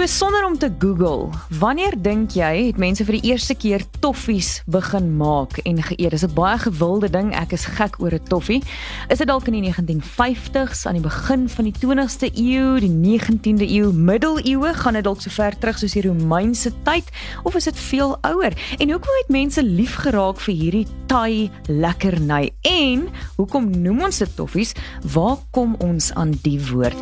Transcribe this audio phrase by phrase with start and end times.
[0.00, 1.28] So sonder om te Google,
[1.58, 6.14] wanneer dink jy het mense vir die eerste keer toffies begin maak en geëet?
[6.14, 7.34] Dis 'n baie gewilde ding.
[7.36, 8.62] Ek is gek oor 'n toffie.
[9.10, 13.68] Is dit dalk in die 1950s, aan die begin van die 20ste eeu, die 19de
[13.68, 17.04] eeu, middeleeue, gaan dit dalk so ver terug soos die Romeinse tyd
[17.42, 18.52] of is dit veel ouer?
[18.78, 22.50] En hoekom het mense lief geraak vir hierdie Thai lekkerny?
[22.62, 24.72] En hoekom noem ons dit toffies?
[25.12, 26.96] Waar kom ons aan die woord?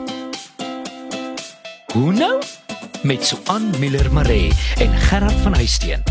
[1.93, 2.41] Hoe nou?
[3.03, 6.03] Met Suan Miller Maree en Gerard van Huisteen.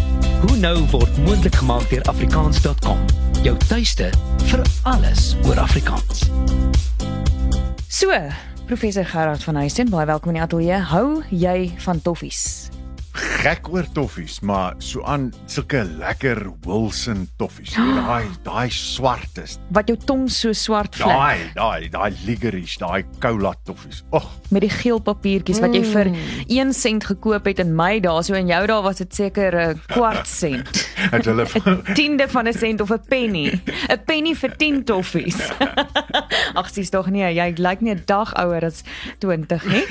[0.48, 3.06] Hoe nou word moontlik gemaak deur afrikaans.com.
[3.44, 4.10] Jou tuiste
[4.44, 6.30] vir alles oor Afrikaans.
[7.88, 8.14] So,
[8.66, 10.82] professor Gerard van Huisteen, baie welkom in die ateljee.
[10.94, 12.70] Hou jy van toffies?
[13.18, 17.74] Gek oor toffies, maar so aan sulke lekker Wilson toffies.
[18.08, 19.58] Daai daai swart is.
[19.74, 21.10] Wat jou tong so swart vlek.
[21.10, 24.04] Daai daai daai licorice, daai cola toffies.
[24.16, 26.76] Ag, met die geel papiertjies wat jy vir 1 mm.
[26.78, 30.28] sent gekoop het in my dae, so in jou dae was dit seker 'n kwart
[30.42, 30.86] sent.
[31.12, 33.52] Het hulle 'n tiende van 'n sent of 'n penny.
[33.90, 35.40] 'n Penny vir 10 toffies.
[36.60, 38.84] Ag, sies tog nie, jy lyk nie 'n dag ouer as
[39.20, 39.86] 20 nie.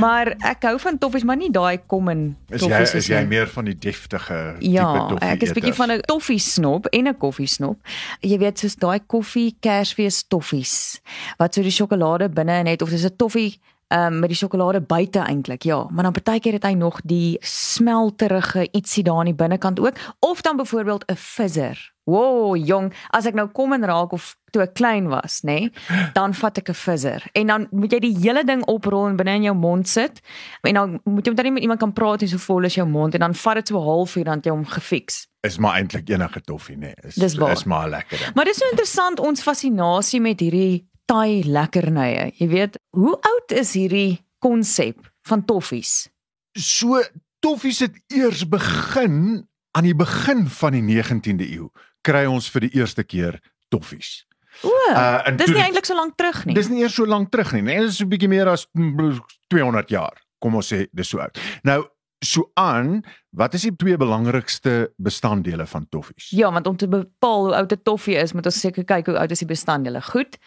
[0.00, 3.48] Maar ek hou van toffies, maar nie daai kom in Is jy is jy meer
[3.50, 5.26] van die deftige ja, tipe toffie?
[5.26, 7.78] Ja, ek is bietjie van 'n toffie snop en 'n koffie snop.
[8.20, 11.00] Jy weet soos daai koffie Kersfees toffies
[11.38, 14.80] wat so die sjokolade binne in het of dis 'n toffie um, met die sjokolade
[14.80, 15.62] buite eintlik.
[15.62, 19.98] Ja, maar dan partykeer het hy nog die smelterige ietsie daar aan die binnekant ook
[20.18, 21.94] of dan byvoorbeeld 'n fizzer.
[22.04, 25.72] Woah, jong, as ek nou kom en raak of toe ek klein was, nê, nee,
[26.12, 29.34] dan vat ek 'n fizzer en dan moet jy die hele ding oprol en binne
[29.34, 30.20] in jou mond sit.
[30.62, 33.20] En dan moet jy met iemand kan praat en so vol is jou mond en
[33.20, 35.26] dan vat dit so 'n halfuur dan jy hom gefiks.
[35.40, 36.80] Is maar eintlik enige toffie, nê.
[36.80, 36.94] Nee.
[37.02, 38.18] Is Dis is maar lekker.
[38.18, 38.34] Ding.
[38.34, 42.32] Maar dis so interessant ons fascinasie met hierdie Thai lekkernye.
[42.38, 46.08] Jy weet, hoe oud is hierdie konsep van toffies?
[46.52, 47.02] So
[47.44, 49.46] toffies het eers begin
[49.76, 51.68] aan die begin van die 19de eeu
[52.06, 53.40] kry ons vir die eerste keer
[53.72, 54.24] toffies.
[54.64, 56.54] O, uh, dis nie eintlik so lank terug nie.
[56.56, 57.64] Dis nie eers so lank terug nie.
[57.66, 60.16] Nee, dis 'n bietjie meer as 200 jaar.
[60.40, 61.38] Kom ons sê dis so oud.
[61.62, 61.84] Nou
[62.24, 66.30] so aan, wat is die twee belangrikste bestanddele van toffies?
[66.30, 69.18] Ja, want om te bepaal hoe oud 'n toffie is, moet ons seker kyk hoe
[69.18, 70.00] oud is die bestanddele.
[70.02, 70.38] Goed.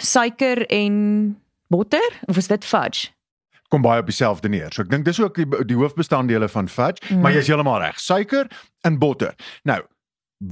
[0.00, 1.36] Suiker en
[1.68, 3.14] botter of is dit fudge?
[3.68, 4.70] kom baie op dieselfde neer.
[4.70, 7.22] So ek dink dis ook die, die hoofbestanddele van fudge, mm.
[7.22, 7.98] maar jy's heeltemal reg.
[7.98, 8.50] Suiker
[8.86, 9.34] en botter.
[9.66, 9.80] Nou,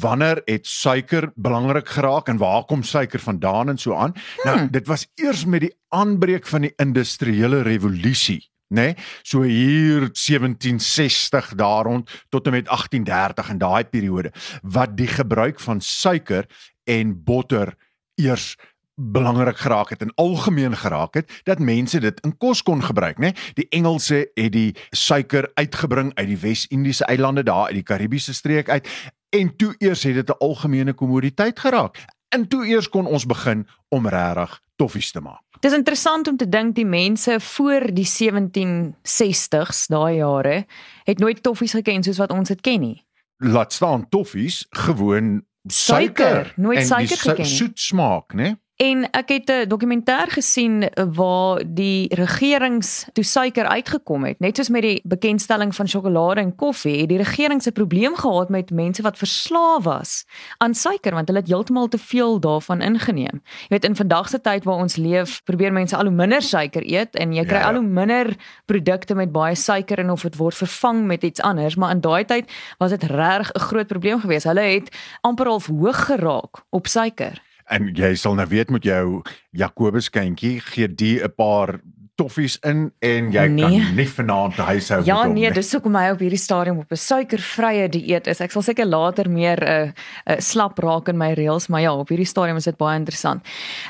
[0.01, 4.15] wanneer het suiker belangrik geraak en waar kom suiker vandaan en so aan?
[4.15, 4.57] Nou, hmm.
[4.57, 8.41] Nou, dit was eers met die aanbreek van die industriële revolusie,
[8.73, 8.81] né?
[8.81, 8.95] Nee?
[9.23, 15.61] So hier 1760 daar rond tot en met 1830 in daai periode wat die gebruik
[15.61, 16.49] van suiker
[16.85, 17.75] en botter
[18.15, 18.55] eers
[18.95, 23.33] belangrik geraak het en algemeen geraak het dat mense dit in kos kon gebruik, né?
[23.55, 28.69] Die Engelse het die suiker uitgebring uit die Wes-Indiese eilande daar uit die Karibiese streek
[28.69, 28.89] uit
[29.29, 32.05] en toe eers het dit 'n algemene kommoditeit geraak.
[32.29, 35.43] En toe eers kon ons begin om regtig toffies te maak.
[35.61, 40.67] Dit is interessant om te dink die mense voor die 1760s, daai jare,
[41.05, 43.07] het nooit toffies geken soos wat ons dit ken nie.
[43.37, 47.47] Laat staan toffies, gewoon suiker, suiker nooit suiker geken.
[47.47, 48.55] Soet smaak, né?
[48.77, 54.69] En ek het 'n dokumentêr gesien waar die regerings toe suiker uitgekom het, net soos
[54.69, 59.03] met die bekendstelling van sjokolade en koffie, het die regering se probleem gehad met mense
[59.03, 60.25] wat verslaaf was
[60.59, 63.43] aan suiker want hulle het heeltemal te veel daarvan ingeneem.
[63.45, 66.83] Jy weet in vandag se tyd waar ons leef, probeer mense al hoe minder suiker
[66.93, 67.67] eet en jy kry ja.
[67.67, 71.77] al hoe minder produkte met baie suiker en of dit word vervang met iets anders,
[71.77, 74.45] maar in daai tyd was dit regtig 'n groot probleem geweest.
[74.45, 77.44] Hulle het amper half hoog geraak op suiker.
[77.73, 81.81] En jy sal nou weet met jou Jakobus kindjie gee die 'n paar
[82.15, 83.65] toffies in en jy nee.
[83.65, 87.01] kan nie vanaand huis hou Ja nee, dis hoekom hy op hierdie stadium op 'n
[87.01, 88.41] suikervrye dieet is.
[88.41, 89.93] Ek sal seker later meer 'n uh, eh,
[90.37, 93.43] uh, slap raak in my reels, maar ja, op hierdie stadium is dit baie interessant.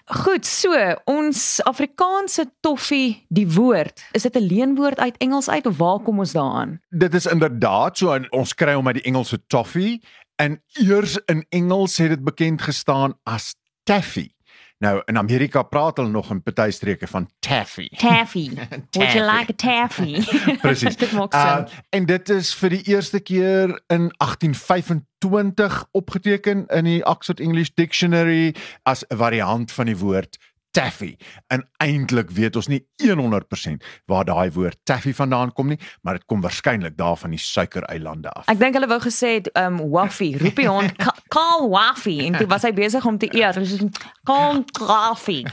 [0.07, 0.73] Goed, so
[1.05, 6.19] ons Afrikaanse toffie, die woord, is dit 'n leenwoord uit Engels uit of waar kom
[6.19, 6.81] ons daaraan?
[6.91, 10.01] Dit is inderdaad so ons kry hom uit die Engelse toffee
[10.37, 13.55] en eers in Engels het dit bekend gestaan as
[13.85, 14.35] taffy.
[14.79, 17.89] Nou in Amerika praat hulle nog in party streke van taffy.
[17.97, 18.51] Taffy.
[18.97, 20.25] Would you like a taffy?
[20.63, 20.97] Presies.
[21.03, 21.65] dit maak sin.
[21.65, 27.73] Uh, en dit is vir die eerste keer in 1825 opgeteken in die Oxford English
[27.75, 30.39] Dictionary as 'n variant van die woord
[30.75, 31.13] taffy.
[31.55, 36.27] En eintlik weet ons nie 100% waar daai woord taffy vandaan kom nie, maar dit
[36.31, 38.49] kom waarskynlik daar van die suikereilande af.
[38.53, 40.89] Ek dink hulle wou gesê het um waffy, roep hy hom
[41.35, 43.59] call waffy en toe was hy besig om te eet.
[43.61, 43.89] Hy sê
[44.27, 45.45] call coffee.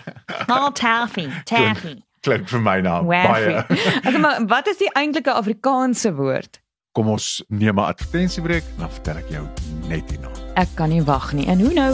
[0.47, 1.97] Call taffy, taffy.
[2.21, 3.55] klink vir my nou Waffy.
[3.55, 3.79] baie.
[4.05, 6.59] Okay, maar wat is die eintlike Afrikaanse woord?
[6.93, 9.45] Kom ons neem 'n advertensiebreek, dan vertel ek jou
[9.87, 10.29] net hierna.
[10.55, 11.47] Ek kan nie wag nie.
[11.47, 11.93] En hoe nou?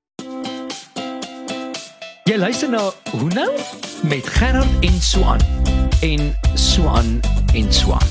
[2.31, 2.79] Jy luister na
[3.11, 3.49] Hoe nou
[4.07, 5.41] met Gerard en Swan
[5.99, 7.19] en Swan
[7.51, 8.05] en Swan.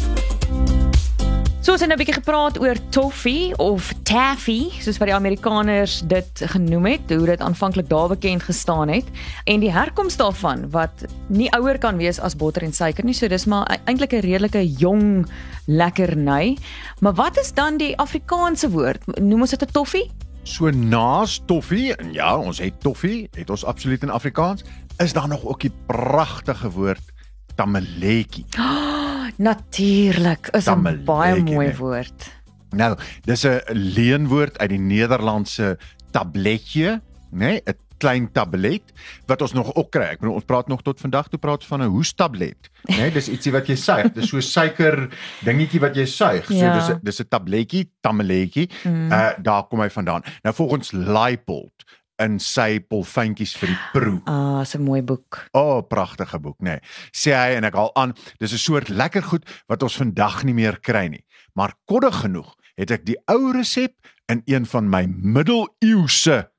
[1.64, 6.02] So ons het nou 'n bietjie gepraat oor toffee of taffy, soos wat die Amerikaners
[6.05, 9.05] dit genoem het, hoe dit aanvanklik daar bekend gestaan het
[9.44, 13.14] en die herkoms daarvan wat nie ouer kan wees as botter en suiker nie.
[13.14, 15.26] So dis maar eintlik 'n redelike jong
[15.64, 16.58] lekkerny.
[16.99, 19.00] Maar wat is dan die Afrikaanse woord?
[19.20, 20.11] Noem ons dit 'n toffee?
[20.42, 24.64] So naas toffie, en ja, ons het toffie, het ons absoluut in Afrikaans,
[24.96, 27.12] is daar nog ook die pragtige woord
[27.54, 28.46] tamaletjie.
[29.37, 31.76] Natuurlik, is 'n baie mooi nee.
[31.76, 32.31] woord.
[32.70, 35.78] Nou, dis 'n leenwoord uit die Nederlandse
[36.10, 37.00] tabletje,
[37.31, 37.36] né?
[37.38, 38.93] Nee, 'n klein tablet
[39.29, 40.14] wat ons nog ook kry.
[40.17, 42.97] Ek bedoel ons praat nog tot vandag toe praat van 'n hoestablet, né?
[42.97, 44.12] Nee, dis ietsie wat jy suig.
[44.12, 45.08] Dis so suiker
[45.44, 46.47] dingetjie wat jy suig.
[46.47, 46.75] So Ja.
[46.79, 48.69] dis dis 'n tabletjie, tamaletjie.
[48.85, 49.12] Mm.
[49.12, 50.23] Uh daar kom hy vandaan.
[50.43, 51.85] Nou volgens Leipold
[52.20, 54.20] in sy polfyntjies vir die proe.
[54.29, 55.49] Ah, is 'n mooi boek.
[55.53, 56.64] O, oh, pragtige boek, nê.
[56.64, 56.81] Nee.
[57.12, 60.55] Sê hy en ek haal aan, dis 'n soort lekker goed wat ons vandag nie
[60.55, 61.25] meer kry nie.
[61.55, 63.93] Maar koddig genoeg het ek die ou resep
[64.29, 66.50] in een van my middeleeuse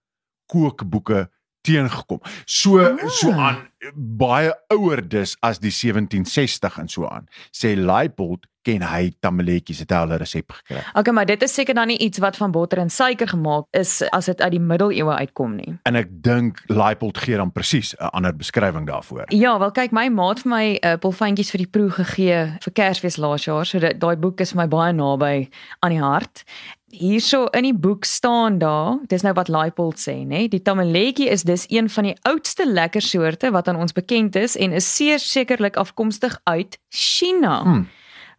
[0.51, 1.29] kookboeke
[1.65, 2.21] teengekom.
[2.45, 2.97] So Ah.
[3.09, 7.27] so aan baie ouer dis as die 1760 en so aan.
[7.55, 10.81] Sê Leipold ken hy tamaletjies het hy al 'n resep gekry.
[10.93, 14.01] Okay, maar dit is seker dan nie iets wat van botter en suiker gemaak is
[14.09, 15.77] as dit uit die middeleeue uitkom nie.
[15.83, 19.25] En ek dink Leipold gee dan presies 'n ander beskrywing daarvoor.
[19.27, 23.17] Ja, wel kyk, my maat vir my uh, polfyntjies vir die proe gegee vir Kersfees
[23.17, 23.65] laas jaar.
[23.65, 25.49] So dit daai boek is vir my baie naby
[25.79, 26.43] aan die hart.
[26.91, 30.47] Hierso in die boek staan daar, dis nou wat Leipold sê, nê?
[30.51, 34.57] Die tamaletjie is dis een van die oudste lekker soorte wat aan ons bekend is
[34.57, 37.61] en is seer sekerlik afkomstig uit China.
[37.63, 37.87] Hmm.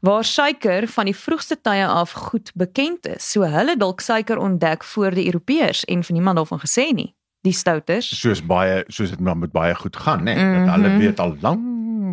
[0.03, 3.23] Waar suiker van die vroegste tye af goed bekend is.
[3.33, 7.13] So hulle dalk suiker ontdek voor die Europeërs en vir niemand daarvan gesê nie.
[7.43, 8.07] Die stouters.
[8.21, 10.67] soos baie soos dit maar met baie goed gaan nê nee?
[10.67, 10.99] dat hulle Mhm.
[10.99, 11.59] weet al lank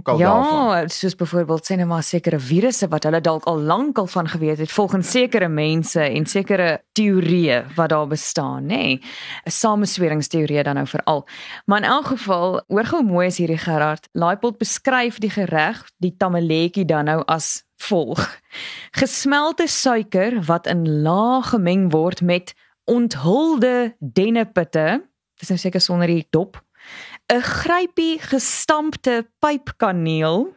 [0.07, 3.97] al daarvan Ja, soos byvoorbeeld sê nou maar sekere virusse wat hulle dalk al lank
[3.97, 8.67] al van geweet het volgens sekere mense en sekere teorieë wat daar bestaan, nê.
[8.67, 9.01] Nee.
[9.45, 11.27] 'n Samesweringsteorie dan nou veral.
[11.65, 14.09] Maar in elk geval, hoor gou mooi is hierdie Gerard.
[14.11, 18.39] Laipold beskryf die gereg, die tamaletjie dan nou as volg:
[18.91, 22.53] Gesmelte suiker wat in laag gemeng word met
[22.83, 25.03] onthulde dennepitte.
[25.39, 26.59] Dis nou seker sonder die dop
[27.33, 30.53] 'n grypie gestampte pypkaneel.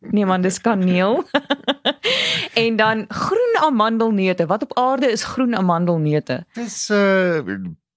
[0.00, 1.24] Nee man, dis kaneel.
[2.62, 4.46] en dan groen amandelneute.
[4.46, 6.44] Wat op aarde is groen amandelneute?
[6.54, 7.40] dis uh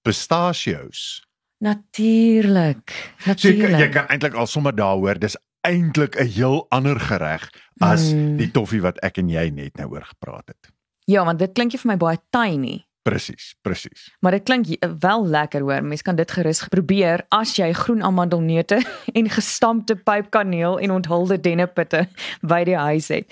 [0.02, 1.24] pistachios
[1.58, 3.14] Natuurlik.
[3.24, 3.92] so jy, kan- jy Natuurlik.
[3.92, 8.36] kan eintlik al sommer daar hoor dis eintlik 'n heel ander gereg as Mm.
[8.36, 10.70] die toffie wat ek en jy net nou oor gepraat het
[11.08, 12.84] Ja, want dit klink vir my baie tiny.
[13.06, 14.66] Presies presies Maar dit klink
[14.98, 15.84] wel lekker hoor.
[15.84, 18.80] Mens kan dit gerus probeer as jy groen amandelneute
[19.18, 22.06] en gestampte pypkaneel en onthulde dennepitte
[22.50, 23.30] by die huis het.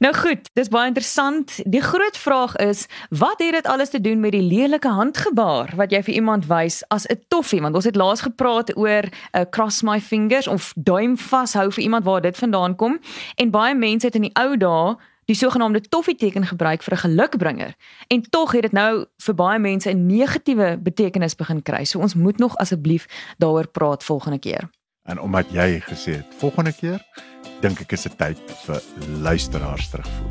[0.00, 1.58] Nou goed, dis baie interessant.
[1.64, 5.92] Die groot vraag is, wat het dit alles te doen met die lelike handgebaar wat
[5.92, 7.60] jy vir iemand wys as 'n toffie?
[7.60, 11.82] Want ons het laas gepraat oor 'n uh, cross my fingers of duim vashou vir
[11.82, 12.98] iemand waar dit vandaan kom
[13.36, 14.96] en baie mense het in die ou dae
[15.32, 17.74] die sogenaamde toffieteken gebruik vir 'n gelukbringer.
[18.08, 21.84] En tog het dit nou vir baie mense 'n negatiewe betekenis begin kry.
[21.84, 23.06] So ons moet nog asseblief
[23.38, 24.68] daaroor praat volgende keer.
[25.04, 27.00] en omdat jy gesê het volgende keer
[27.60, 28.82] dink ek is dit tyd vir
[29.20, 30.30] luisteraars terugvoer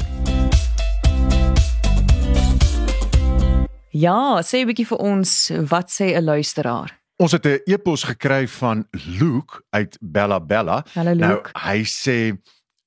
[3.93, 6.99] Ja, sê 'n bietjie vir ons, wat sê 'n luisteraar?
[7.17, 8.87] Ons het 'n e-pos gekry van
[9.19, 10.85] Luke uit Bella Bella.
[10.93, 11.49] Hallo Nou, Luke.
[11.53, 12.37] hy sê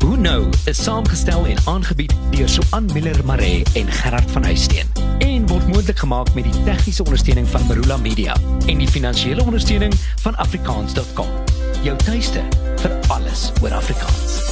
[0.00, 4.86] Who Know is saamgestel en aangebied deur Suan Miller Maree en Gerard van Huisteen
[5.18, 9.92] en word moontlik gemaak met die tegniese ondersteuning van Marula Media en die finansiële ondersteuning
[10.24, 11.28] van afrikaans.com.
[11.82, 12.42] Jou tuiste
[12.80, 14.49] vir alles oor Afrikaans.